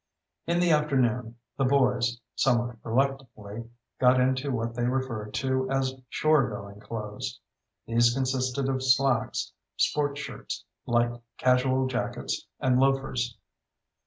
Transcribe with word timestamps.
In 0.47 0.59
the 0.59 0.71
afternoon, 0.71 1.35
the 1.57 1.63
boys 1.63 2.19
somewhat 2.33 2.77
reluctantly 2.83 3.69
got 3.99 4.19
into 4.19 4.49
what 4.49 4.73
they 4.73 4.85
referred 4.87 5.31
to 5.35 5.69
as 5.69 5.93
"shore 6.09 6.49
going 6.49 6.79
clothes." 6.79 7.39
These 7.85 8.11
consisted 8.11 8.67
of 8.67 8.81
slacks, 8.81 9.53
sport 9.77 10.17
shirts, 10.17 10.65
light 10.87 11.21
casual 11.37 11.85
jackets, 11.85 12.47
and 12.59 12.79
loafers. 12.79 13.37